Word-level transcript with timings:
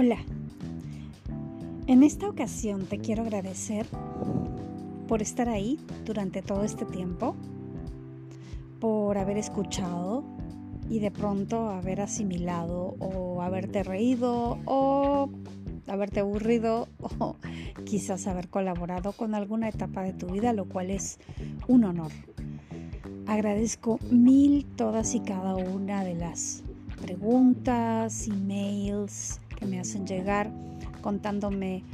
Hola, 0.00 0.18
en 1.88 2.04
esta 2.04 2.28
ocasión 2.28 2.86
te 2.86 3.00
quiero 3.00 3.22
agradecer 3.22 3.84
por 5.08 5.22
estar 5.22 5.48
ahí 5.48 5.76
durante 6.04 6.40
todo 6.40 6.62
este 6.62 6.84
tiempo, 6.84 7.34
por 8.78 9.18
haber 9.18 9.38
escuchado 9.38 10.22
y 10.88 11.00
de 11.00 11.10
pronto 11.10 11.68
haber 11.70 12.00
asimilado 12.00 12.94
o 13.00 13.42
haberte 13.42 13.82
reído 13.82 14.60
o 14.66 15.30
haberte 15.88 16.20
aburrido 16.20 16.86
o 17.18 17.34
quizás 17.84 18.28
haber 18.28 18.46
colaborado 18.46 19.10
con 19.10 19.34
alguna 19.34 19.68
etapa 19.68 20.04
de 20.04 20.12
tu 20.12 20.28
vida, 20.28 20.52
lo 20.52 20.66
cual 20.66 20.92
es 20.92 21.18
un 21.66 21.82
honor. 21.82 22.12
Agradezco 23.26 23.98
mil 24.12 24.64
todas 24.64 25.16
y 25.16 25.18
cada 25.18 25.56
una 25.56 26.04
de 26.04 26.14
las 26.14 26.62
preguntas, 27.02 28.28
emails 28.28 29.40
me 29.68 29.80
hacen 29.80 30.06
llegar 30.06 30.50
contándome 31.00 31.84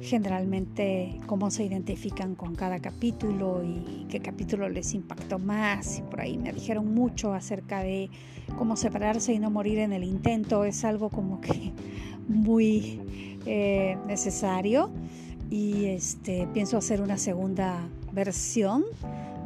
generalmente 0.00 1.20
cómo 1.26 1.50
se 1.50 1.64
identifican 1.64 2.34
con 2.34 2.54
cada 2.54 2.80
capítulo 2.80 3.62
y 3.62 4.06
qué 4.08 4.20
capítulo 4.20 4.68
les 4.68 4.94
impactó 4.94 5.38
más. 5.38 5.98
Y 5.98 6.02
por 6.02 6.20
ahí 6.20 6.38
me 6.38 6.52
dijeron 6.52 6.94
mucho 6.94 7.34
acerca 7.34 7.82
de 7.82 8.08
cómo 8.56 8.76
separarse 8.76 9.32
y 9.32 9.38
no 9.38 9.50
morir 9.50 9.78
en 9.78 9.92
el 9.92 10.04
intento. 10.04 10.64
Es 10.64 10.84
algo 10.84 11.10
como 11.10 11.40
que 11.40 11.72
muy 12.28 13.00
eh, 13.46 13.96
necesario. 14.06 14.90
Y 15.50 15.86
este, 15.86 16.48
pienso 16.54 16.78
hacer 16.78 17.02
una 17.02 17.18
segunda 17.18 17.86
versión 18.12 18.84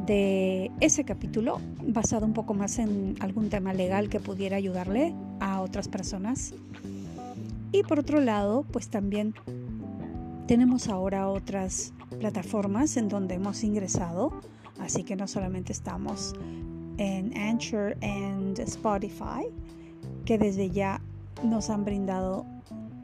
de 0.05 0.71
ese 0.79 1.03
capítulo 1.03 1.59
basado 1.85 2.25
un 2.25 2.33
poco 2.33 2.53
más 2.53 2.79
en 2.79 3.15
algún 3.19 3.49
tema 3.49 3.73
legal 3.73 4.07
que 4.07 4.21
pudiera 4.21 4.55
ayudarle 4.55 5.13
a 5.41 5.59
otras 5.59 5.89
personas. 5.89 6.53
Y 7.71 7.83
por 7.83 7.99
otro 7.99 8.21
lado, 8.21 8.65
pues 8.71 8.89
también 8.89 9.33
tenemos 10.47 10.87
ahora 10.87 11.29
otras 11.29 11.93
plataformas 12.19 12.95
en 12.97 13.09
donde 13.09 13.35
hemos 13.35 13.63
ingresado, 13.63 14.31
así 14.79 15.03
que 15.03 15.15
no 15.15 15.27
solamente 15.27 15.73
estamos 15.73 16.33
en 16.97 17.37
Anchor 17.37 17.97
and 18.01 18.59
Spotify, 18.59 19.45
que 20.25 20.37
desde 20.37 20.69
ya 20.69 21.01
nos 21.43 21.69
han 21.69 21.83
brindado 21.83 22.45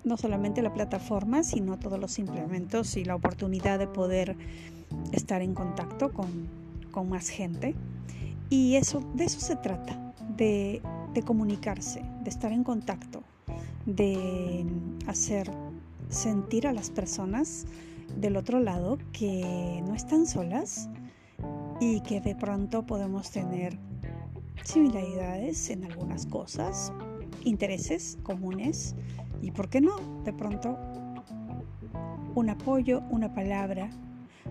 no 0.04 0.18
solamente 0.18 0.62
la 0.62 0.74
plataforma, 0.74 1.44
sino 1.44 1.78
todos 1.78 2.00
los 2.00 2.20
implementos 2.20 2.98
y 2.98 3.06
la 3.06 3.16
oportunidad 3.16 3.80
de 3.80 3.88
poder 3.88 4.36
estar 5.12 5.42
en 5.42 5.54
contacto 5.54 6.12
con, 6.12 6.48
con 6.92 7.10
más 7.10 7.30
gente. 7.30 7.76
Y 8.50 8.76
eso, 8.76 9.02
de 9.16 9.26
eso 9.26 9.40
se 9.40 9.56
trata, 9.56 10.14
de, 10.36 10.82
de 11.14 11.22
comunicarse, 11.24 12.04
de 12.24 12.30
estar 12.30 12.52
en 12.52 12.64
contacto, 12.64 13.24
de 13.86 14.66
hacer 15.08 15.50
sentir 16.10 16.68
a 16.68 16.74
las 16.74 16.90
personas 16.90 17.66
del 18.18 18.38
otro 18.38 18.60
lado 18.60 18.98
que 19.12 19.84
no 19.86 19.96
están 19.96 20.26
solas 20.26 20.90
y 21.80 22.02
que 22.02 22.22
de 22.22 22.36
pronto 22.36 22.86
podemos 22.86 23.32
tener 23.32 23.78
similaridades 24.64 25.70
en 25.70 25.84
algunas 25.84 26.26
cosas, 26.26 26.94
intereses 27.44 28.18
comunes 28.24 28.96
y, 29.42 29.52
¿por 29.52 29.70
qué 29.70 29.82
no? 29.82 29.96
De 30.24 30.32
pronto 30.32 30.78
un 32.36 32.50
apoyo, 32.50 33.02
una 33.10 33.34
palabra, 33.34 33.90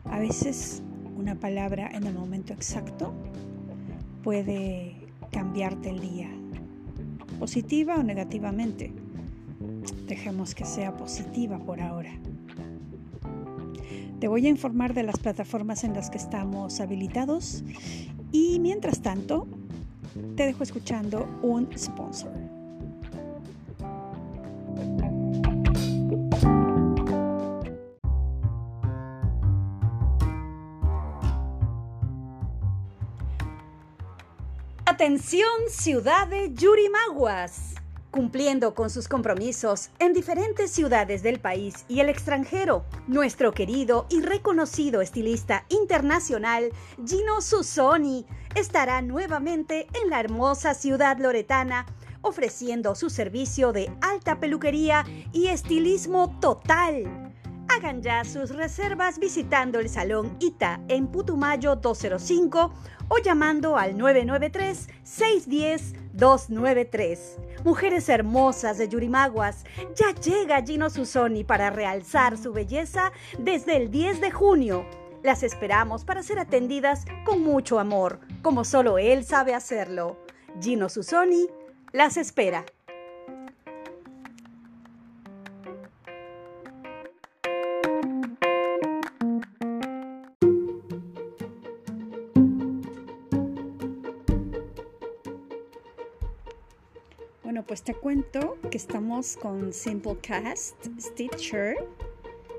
a 0.05 0.19
veces 0.19 0.83
una 1.17 1.35
palabra 1.35 1.91
en 1.93 2.07
el 2.07 2.15
momento 2.15 2.53
exacto 2.53 3.13
puede 4.23 4.97
cambiarte 5.31 5.91
el 5.91 6.01
día, 6.01 6.31
positiva 7.39 7.97
o 7.97 8.03
negativamente. 8.03 8.93
Dejemos 10.07 10.55
que 10.55 10.65
sea 10.65 10.97
positiva 10.97 11.59
por 11.59 11.81
ahora. 11.81 12.13
Te 14.21 14.29
voy 14.29 14.47
a 14.47 14.51
informar 14.51 14.95
de 14.95 15.03
las 15.03 15.19
plataformas 15.19 15.83
en 15.83 15.95
las 15.95 16.09
que 16.09 16.19
estamos 16.19 16.81
habilitados 16.81 17.65
y 18.31 18.61
mientras 18.61 19.03
tanto 19.03 19.49
te 20.37 20.47
dejo 20.47 20.63
escuchando 20.63 21.27
un 21.43 21.69
sponsor. 21.77 22.33
Atención 34.85 35.49
ciudad 35.69 36.29
de 36.29 36.53
Yurimaguas 36.55 37.82
cumpliendo 38.13 38.75
con 38.75 38.91
sus 38.91 39.09
compromisos 39.09 39.91
en 39.99 40.13
diferentes 40.13 40.71
ciudades 40.71 41.25
del 41.25 41.41
país 41.41 41.85
y 41.89 41.99
el 41.99 42.09
extranjero. 42.09 42.85
Nuestro 43.09 43.53
querido 43.53 44.07
y 44.09 44.21
reconocido 44.21 45.01
estilista 45.01 45.65
internacional 45.71 46.71
Gino 47.05 47.41
Susoni 47.41 48.25
estará 48.55 49.03
nuevamente 49.03 49.89
en 50.01 50.11
la 50.11 50.21
hermosa 50.21 50.75
ciudad 50.75 51.19
loretana 51.19 51.87
ofreciendo 52.21 52.95
su 52.95 53.11
servicio 53.11 53.73
de 53.73 53.91
alta 54.01 54.39
peluquería 54.39 55.05
y 55.33 55.49
estilismo 55.49 56.39
total. 56.41 57.32
Hagan 57.77 58.03
ya 58.03 58.25
sus 58.25 58.51
reservas 58.51 59.19
visitando 59.19 59.79
el 59.81 59.89
Salón 59.89 60.37
ITA 60.41 60.81
en 60.89 61.07
Putumayo 61.07 61.77
205 61.77 62.73
o 63.09 63.19
llamando 63.19 63.77
al 63.77 63.97
993 63.97 64.89
610 65.03 65.95
293. 66.13 67.39
Mujeres 67.65 68.09
hermosas 68.09 68.77
de 68.79 68.89
Yurimaguas, 68.89 69.65
ya 69.95 70.13
llega 70.15 70.63
Gino 70.63 70.91
Susoni 70.91 71.45
para 71.45 71.71
realzar 71.71 72.37
su 72.37 72.53
belleza 72.53 73.13
desde 73.39 73.77
el 73.77 73.91
10 73.91 74.21
de 74.21 74.31
junio. 74.31 74.85
Las 75.23 75.43
esperamos 75.43 76.05
para 76.05 76.23
ser 76.23 76.39
atendidas 76.39 77.05
con 77.25 77.43
mucho 77.43 77.79
amor, 77.79 78.21
como 78.43 78.65
solo 78.65 78.99
él 78.99 79.25
sabe 79.25 79.55
hacerlo. 79.55 80.19
Gino 80.61 80.89
Susoni 80.89 81.47
las 81.93 82.17
espera. 82.17 82.65
Pues 97.67 97.83
te 97.83 97.95
cuento 97.95 98.59
que 98.71 98.77
estamos 98.77 99.37
con 99.37 99.73
Simplecast, 99.73 100.77
Stitcher, 101.01 101.77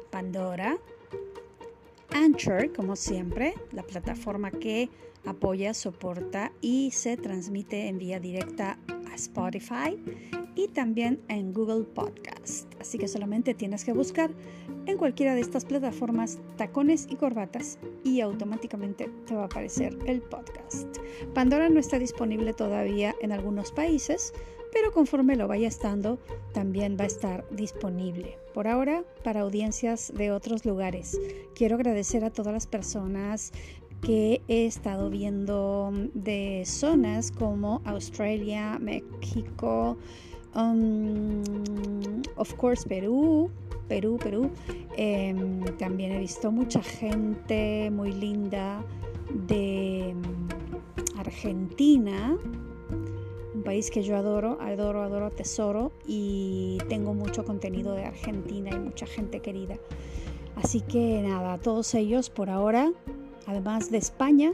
Pandora, 0.09 0.77
Anchor, 2.11 2.71
como 2.73 2.95
siempre, 2.95 3.53
la 3.71 3.83
plataforma 3.83 4.51
que 4.51 4.89
apoya, 5.25 5.73
soporta 5.73 6.51
y 6.61 6.91
se 6.91 7.17
transmite 7.17 7.87
en 7.87 7.97
vía 7.97 8.19
directa 8.19 8.77
a 9.11 9.15
Spotify 9.15 9.97
y 10.55 10.67
también 10.69 11.21
en 11.27 11.53
Google 11.53 11.83
Podcast. 11.83 12.71
Así 12.79 12.97
que 12.97 13.07
solamente 13.07 13.53
tienes 13.53 13.83
que 13.83 13.93
buscar 13.93 14.31
en 14.85 14.97
cualquiera 14.97 15.35
de 15.35 15.41
estas 15.41 15.65
plataformas 15.65 16.39
tacones 16.57 17.07
y 17.09 17.15
corbatas 17.15 17.79
y 18.03 18.21
automáticamente 18.21 19.09
te 19.25 19.35
va 19.35 19.43
a 19.43 19.45
aparecer 19.45 19.97
el 20.05 20.21
podcast. 20.21 20.97
Pandora 21.33 21.69
no 21.69 21.79
está 21.79 21.99
disponible 21.99 22.53
todavía 22.53 23.15
en 23.21 23.31
algunos 23.31 23.71
países, 23.71 24.33
pero 24.73 24.91
conforme 24.91 25.35
lo 25.35 25.47
vaya 25.47 25.67
estando, 25.67 26.17
también 26.51 26.97
va 26.99 27.03
a 27.03 27.07
estar 27.07 27.45
disponible. 27.51 28.39
Por 28.55 28.67
ahora, 28.67 29.03
para 29.23 29.41
audiencias 29.41 30.11
de 30.15 30.31
otros 30.31 30.65
lugares. 30.65 31.17
Quiero 31.55 31.75
agradecer 31.75 32.25
a 32.25 32.31
todas 32.31 32.51
las 32.51 32.65
personas 32.65 33.53
que 34.01 34.41
he 34.47 34.65
estado 34.65 35.09
viendo 35.09 35.91
de 36.13 36.63
zonas 36.65 37.31
como 37.31 37.81
Australia, 37.85 38.79
México, 38.79 39.95
um, 40.55 41.41
of 42.35 42.53
course 42.55 42.85
Perú, 42.87 43.49
Perú, 43.87 44.17
Perú. 44.21 44.49
Em, 44.97 45.63
también 45.77 46.11
he 46.13 46.19
visto 46.19 46.51
mucha 46.51 46.81
gente 46.81 47.89
muy 47.91 48.11
linda 48.11 48.83
de 49.47 50.15
mm, 50.15 51.19
País 53.63 53.89
que 53.89 54.03
yo 54.03 54.15
adoro, 54.17 54.57
adoro, 54.61 55.03
adoro, 55.03 55.31
tesoro 55.31 55.91
y 56.05 56.77
tengo 56.89 57.13
mucho 57.13 57.45
contenido 57.45 57.93
de 57.93 58.05
Argentina 58.05 58.69
y 58.71 58.79
mucha 58.79 59.05
gente 59.05 59.39
querida. 59.39 59.77
Así 60.55 60.81
que 60.81 61.21
nada, 61.21 61.53
a 61.53 61.57
todos 61.57 61.93
ellos 61.95 62.29
por 62.29 62.49
ahora, 62.49 62.91
además 63.47 63.89
de 63.89 63.97
España, 63.97 64.51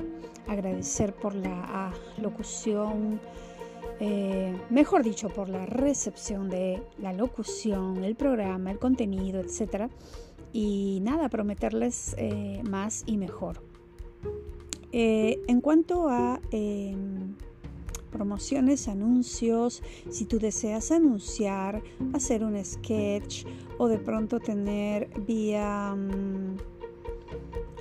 agradecer 0.47 1.13
por 1.13 1.35
la 1.35 1.93
locución, 2.21 3.19
eh, 3.99 4.55
mejor 4.69 5.03
dicho, 5.03 5.29
por 5.29 5.49
la 5.49 5.65
recepción 5.65 6.49
de 6.49 6.81
la 6.99 7.13
locución, 7.13 8.03
el 8.03 8.15
programa, 8.15 8.71
el 8.71 8.79
contenido, 8.79 9.41
etc. 9.41 9.91
Y 10.53 10.99
nada, 11.03 11.29
prometerles 11.29 12.15
eh, 12.17 12.61
más 12.63 13.03
y 13.05 13.17
mejor. 13.17 13.61
Eh, 14.91 15.39
en 15.47 15.61
cuanto 15.61 16.09
a 16.09 16.39
em, 16.51 17.35
promociones, 18.09 18.87
anuncios, 18.87 19.81
si 20.09 20.25
tú 20.25 20.39
deseas 20.39 20.91
anunciar, 20.91 21.81
hacer 22.13 22.43
un 22.43 22.63
sketch 22.63 23.45
o 23.77 23.87
de 23.87 23.97
pronto 23.97 24.39
tener 24.39 25.09
vía 25.25 25.95
mm, 25.95 26.57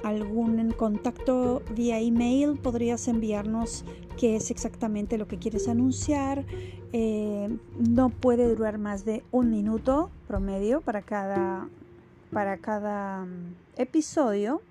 algún 0.04 0.70
contacto 0.72 1.62
vía 1.74 2.00
email, 2.00 2.58
podrías 2.58 3.08
enviarnos 3.08 3.84
qué 4.16 4.36
es 4.36 4.50
exactamente 4.50 5.18
lo 5.18 5.28
que 5.28 5.38
quieres 5.38 5.68
anunciar. 5.68 6.44
Eh, 6.92 7.56
no 7.78 8.08
puede 8.08 8.54
durar 8.54 8.78
más 8.78 9.04
de 9.04 9.22
un 9.30 9.50
minuto 9.50 10.10
promedio 10.26 10.80
para 10.80 11.02
cada, 11.02 11.68
para 12.32 12.58
cada 12.58 13.24
mm, 13.24 13.54
episodio. 13.76 14.62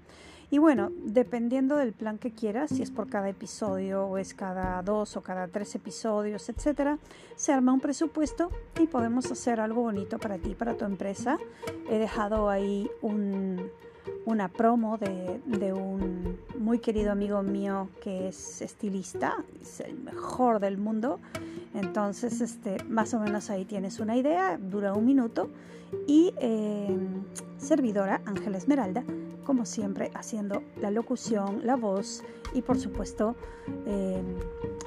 Y 0.50 0.60
bueno, 0.60 0.92
dependiendo 1.04 1.76
del 1.76 1.92
plan 1.92 2.18
que 2.18 2.32
quieras, 2.32 2.70
si 2.70 2.82
es 2.82 2.90
por 2.90 3.10
cada 3.10 3.28
episodio 3.28 4.06
o 4.06 4.18
es 4.18 4.34
cada 4.34 4.82
dos 4.82 5.18
o 5.18 5.22
cada 5.22 5.50
tres 5.50 5.76
episodios, 5.76 6.48
etcétera, 6.48 7.00
se 7.36 7.52
arma 7.52 7.74
un 7.74 7.82
presupuesto 7.82 8.50
y 8.80 8.88
podemos 8.88 9.30
hacer 9.30 9.60
algo 9.60 9.82
bonito 9.82 10.20
para 10.20 10.38
ti, 10.38 10.56
para 10.56 10.76
tu 10.76 10.86
empresa. 10.86 11.38
He 11.90 11.98
dejado 11.98 12.50
ahí 12.50 12.90
una 14.26 14.50
promo 14.50 14.98
de, 14.98 15.74
un 15.74 16.38
muy 16.58 16.80
querido 16.80 17.12
amigo 17.12 17.42
mío 17.44 17.90
que 18.02 18.28
es 18.28 18.62
estilista, 18.62 19.44
es 19.62 19.80
el 19.80 19.98
mejor 19.98 20.60
del 20.60 20.78
mundo. 20.78 21.20
Entonces, 21.74 22.42
este, 22.42 22.84
más 22.86 23.14
o 23.14 23.20
menos 23.20 23.50
ahí 23.50 23.66
tienes 23.66 24.00
una 24.00 24.16
idea, 24.16 24.58
dura 24.58 24.94
un 24.94 25.06
minuto. 25.06 25.50
Y 26.06 26.34
eh, 26.40 26.98
servidora 27.58 28.22
Ángela 28.26 28.58
Esmeralda 28.58 29.04
como 29.48 29.66
siempre 29.66 30.12
haciendo 30.14 30.62
la 30.82 30.92
locución, 30.92 31.62
la 31.66 31.78
voz 31.78 32.22
y 32.54 32.62
por 32.62 32.78
supuesto 32.78 33.38
eh, 33.86 34.22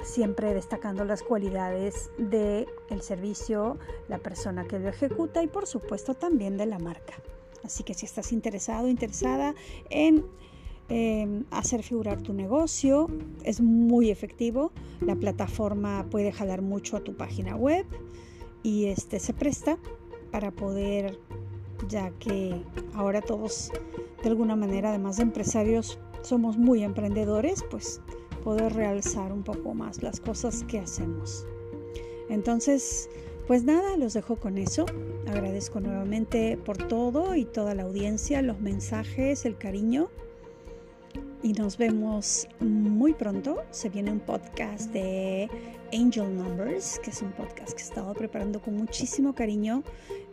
siempre 0.03 0.53
destacando 0.53 1.03
las 1.03 1.23
cualidades 1.23 2.11
del 2.19 2.67
el 2.91 3.01
servicio, 3.01 3.79
la 4.07 4.19
persona 4.19 4.65
que 4.65 4.77
lo 4.77 4.87
ejecuta 4.87 5.41
y 5.41 5.47
por 5.47 5.65
supuesto 5.65 6.13
también 6.13 6.57
de 6.57 6.67
la 6.67 6.77
marca. 6.77 7.15
Así 7.63 7.83
que 7.83 7.93
si 7.93 8.05
estás 8.05 8.31
interesado, 8.31 8.87
interesada 8.87 9.55
en 9.89 10.25
eh, 10.89 11.43
hacer 11.51 11.83
figurar 11.83 12.21
tu 12.21 12.33
negocio, 12.33 13.07
es 13.43 13.61
muy 13.61 14.09
efectivo. 14.09 14.71
La 14.99 15.15
plataforma 15.15 16.05
puede 16.09 16.31
jalar 16.31 16.61
mucho 16.61 16.97
a 16.97 17.01
tu 17.01 17.15
página 17.15 17.55
web 17.55 17.85
y 18.63 18.85
este 18.85 19.19
se 19.19 19.33
presta 19.33 19.77
para 20.31 20.51
poder 20.51 21.19
ya 21.87 22.11
que 22.19 22.61
ahora 22.93 23.21
todos 23.21 23.71
de 24.21 24.29
alguna 24.29 24.55
manera, 24.55 24.89
además 24.89 25.17
de 25.17 25.23
empresarios, 25.23 25.99
somos 26.21 26.57
muy 26.57 26.83
emprendedores, 26.83 27.63
pues 27.71 28.01
poder 28.43 28.73
realzar 28.73 29.31
un 29.31 29.43
poco 29.43 29.73
más 29.73 30.03
las 30.03 30.19
cosas 30.19 30.63
que 30.65 30.79
hacemos. 30.79 31.45
Entonces, 32.29 33.09
pues 33.51 33.65
nada, 33.65 33.97
los 33.97 34.13
dejo 34.13 34.37
con 34.37 34.57
eso. 34.57 34.85
Agradezco 35.27 35.81
nuevamente 35.81 36.55
por 36.55 36.77
todo 36.77 37.35
y 37.35 37.43
toda 37.43 37.75
la 37.75 37.83
audiencia, 37.83 38.41
los 38.41 38.61
mensajes, 38.61 39.43
el 39.43 39.57
cariño. 39.57 40.07
Y 41.43 41.53
nos 41.53 41.77
vemos 41.77 42.47
muy 42.59 43.13
pronto. 43.13 43.63
Se 43.71 43.89
viene 43.89 44.11
un 44.11 44.19
podcast 44.19 44.91
de 44.91 45.49
Angel 45.91 46.35
Numbers, 46.35 46.99
que 46.99 47.09
es 47.09 47.21
un 47.23 47.31
podcast 47.31 47.73
que 47.73 47.81
he 47.81 47.85
estado 47.85 48.13
preparando 48.13 48.61
con 48.61 48.75
muchísimo 48.75 49.33
cariño 49.33 49.81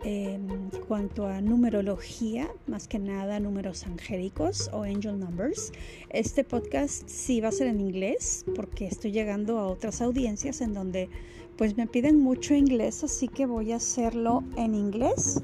en 0.05 0.71
cuanto 0.87 1.27
a 1.27 1.41
numerología, 1.41 2.49
más 2.67 2.89
que 2.89 2.99
nada 2.99 3.41
números 3.41 3.87
angélicos 3.87 4.69
o 4.75 4.83
angel 4.83 5.19
numbers. 5.19 5.73
Este 6.11 6.45
podcast 6.45 7.09
sí 7.09 7.41
va 7.41 7.49
a 7.49 7.53
ser 7.53 7.69
en 7.69 7.81
inglés 7.81 8.45
porque 8.55 8.87
estoy 8.87 9.11
llegando 9.11 9.59
a 9.59 9.67
otras 9.67 10.03
audiencias 10.03 10.61
en 10.61 10.75
donde 10.75 11.09
pues 11.57 11.79
me 11.79 11.87
piden 11.87 12.21
mucho 12.21 12.55
inglés, 12.55 13.03
así 13.03 13.29
que 13.29 13.47
voy 13.47 13.73
a 13.73 13.77
hacerlo 13.77 14.45
en 14.57 14.75
inglés 14.75 15.43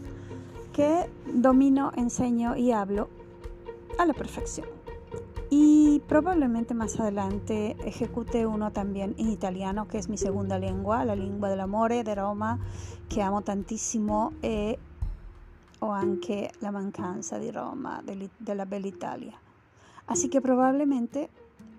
que 0.74 1.06
domino, 1.32 1.90
enseño 1.96 2.54
y 2.54 2.70
hablo 2.72 3.08
a 3.98 4.04
la 4.04 4.12
perfección 4.12 4.73
probablemente 6.08 6.74
más 6.74 6.98
adelante 7.00 7.76
ejecute 7.84 8.46
uno 8.46 8.72
también 8.72 9.14
en 9.18 9.30
italiano, 9.30 9.88
que 9.88 9.98
es 9.98 10.08
mi 10.08 10.16
segunda 10.16 10.58
lengua, 10.58 11.04
la 11.04 11.16
lengua 11.16 11.48
dell'amore, 11.48 12.04
de 12.04 12.14
Roma, 12.14 12.58
que 13.08 13.22
amo 13.22 13.42
tantissimo, 13.42 14.32
e 14.42 14.78
o 15.80 15.92
anche 15.92 16.50
la 16.60 16.70
mancanza 16.70 17.38
di 17.38 17.50
Roma, 17.50 18.02
de 18.02 18.54
la 18.54 18.64
bella 18.64 18.88
Italia. 18.88 19.38
Así 20.06 20.28
que 20.28 20.40
probablemente 20.40 21.30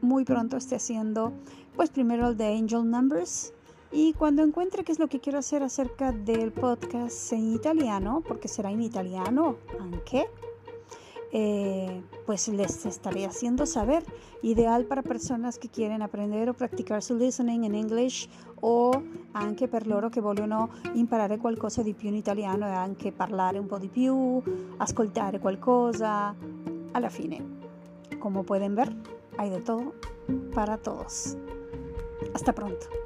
muy 0.02 0.26
pronto 0.26 0.58
esté 0.58 0.76
haciendo, 0.76 1.32
pues 1.76 1.90
primero 1.90 2.30
el 2.30 2.38
de 2.38 2.56
Angel 2.56 2.90
Numbers, 2.90 3.54
y 3.92 4.14
cuando 4.14 4.44
encuentre 4.44 4.84
qué 4.84 4.92
es 4.92 5.00
lo 5.00 5.08
que 5.08 5.20
quiero 5.20 5.40
hacer 5.40 5.64
acerca 5.64 6.12
del 6.12 6.52
podcast 6.52 7.32
en 7.34 7.54
italiano, 7.54 8.22
porque 8.28 8.48
será 8.48 8.70
en 8.72 8.82
italiano, 8.82 9.56
aunque 9.80 10.28
eh, 11.38 12.02
pues 12.26 12.48
les 12.48 12.86
estaré 12.86 13.26
haciendo 13.26 13.66
saber. 13.66 14.06
Ideal 14.42 14.86
para 14.86 15.04
personas 15.04 15.60
che 15.60 15.68
quieren 15.68 16.02
aprender 16.02 16.50
o 16.50 16.54
practicar 16.54 17.04
su 17.04 17.18
listening 17.18 17.66
in 17.66 17.76
English 17.76 18.30
o 18.62 19.04
anche 19.34 19.68
per 19.68 19.86
loro 19.86 20.10
che 20.10 20.22
vogliono 20.22 20.70
imparare 20.94 21.38
qualcosa 21.38 21.84
di 21.84 21.94
più 21.94 22.08
in 22.08 22.16
italiano 22.16 22.66
e 22.68 22.72
anche 22.72 23.12
parlare 23.12 23.60
un 23.60 23.68
po' 23.68 23.80
di 23.80 23.90
più, 23.90 24.42
ascoltare 24.78 25.40
qualcosa. 25.40 26.34
Alla 26.94 27.10
fine, 27.10 27.44
como 28.18 28.44
pueden 28.44 28.74
ver, 28.74 28.96
hay 29.36 29.50
de 29.50 29.60
todo 29.60 29.94
para 30.54 30.78
todos. 30.78 31.36
Hasta 32.34 32.54
pronto. 32.54 33.05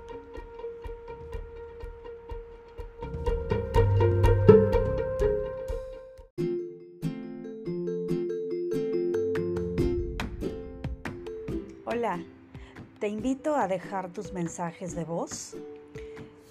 Te 12.99 13.07
invito 13.07 13.55
a 13.55 13.67
dejar 13.67 14.09
tus 14.09 14.33
mensajes 14.33 14.93
de 14.93 15.05
voz, 15.05 15.55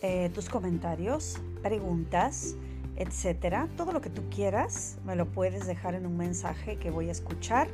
eh, 0.00 0.30
tus 0.34 0.48
comentarios, 0.48 1.38
preguntas, 1.62 2.56
etcétera. 2.96 3.68
Todo 3.76 3.92
lo 3.92 4.00
que 4.00 4.08
tú 4.08 4.22
quieras 4.30 4.96
me 5.04 5.14
lo 5.14 5.26
puedes 5.26 5.66
dejar 5.66 5.94
en 5.94 6.06
un 6.06 6.16
mensaje 6.16 6.78
que 6.78 6.90
voy 6.90 7.10
a 7.10 7.12
escuchar 7.12 7.68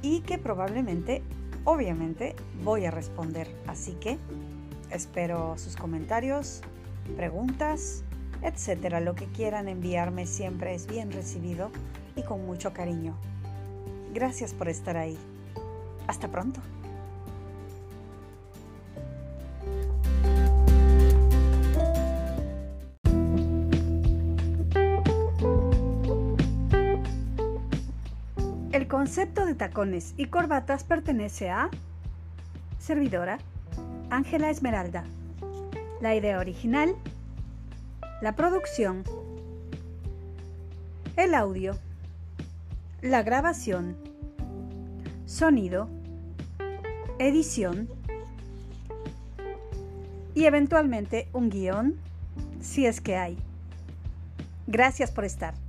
y 0.00 0.20
que 0.20 0.38
probablemente, 0.38 1.22
obviamente, 1.64 2.36
voy 2.62 2.84
a 2.84 2.92
responder. 2.92 3.48
Así 3.66 3.92
que 3.94 4.18
espero 4.90 5.58
sus 5.58 5.74
comentarios, 5.74 6.60
preguntas, 7.16 8.04
etcétera. 8.42 9.00
Lo 9.00 9.16
que 9.16 9.26
quieran 9.26 9.66
enviarme 9.66 10.26
siempre 10.26 10.74
es 10.74 10.86
bien 10.86 11.10
recibido 11.10 11.70
y 12.14 12.22
con 12.22 12.46
mucho 12.46 12.72
cariño. 12.72 13.16
Gracias 14.12 14.54
por 14.54 14.68
estar 14.68 14.96
ahí. 14.96 15.18
Hasta 16.06 16.28
pronto. 16.28 16.60
El 28.84 28.90
concepto 28.90 29.46
de 29.46 29.54
tacones 29.54 30.12
y 30.18 30.26
corbatas 30.26 30.84
pertenece 30.84 31.48
a 31.48 31.70
servidora 32.78 33.38
Ángela 34.10 34.50
Esmeralda. 34.50 35.04
La 36.02 36.14
idea 36.14 36.38
original, 36.38 36.94
la 38.20 38.36
producción, 38.36 39.02
el 41.16 41.32
audio, 41.34 41.78
la 43.00 43.22
grabación, 43.22 43.96
sonido, 45.24 45.88
edición 47.18 47.88
y 50.34 50.44
eventualmente 50.44 51.26
un 51.32 51.48
guion 51.48 51.94
si 52.60 52.84
es 52.84 53.00
que 53.00 53.16
hay. 53.16 53.38
Gracias 54.66 55.10
por 55.10 55.24
estar. 55.24 55.63